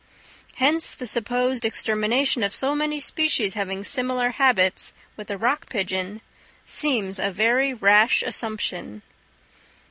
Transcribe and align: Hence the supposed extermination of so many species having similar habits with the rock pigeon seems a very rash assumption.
Hence 0.55 0.95
the 0.95 1.05
supposed 1.05 1.63
extermination 1.63 2.41
of 2.41 2.55
so 2.55 2.73
many 2.73 2.99
species 2.99 3.53
having 3.53 3.83
similar 3.83 4.31
habits 4.31 4.93
with 5.15 5.27
the 5.27 5.37
rock 5.37 5.69
pigeon 5.69 6.21
seems 6.65 7.19
a 7.19 7.29
very 7.29 7.71
rash 7.71 8.23
assumption. 8.23 9.03